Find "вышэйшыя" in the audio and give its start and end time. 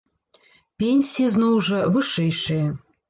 1.99-2.65